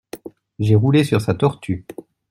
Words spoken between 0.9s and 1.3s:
sur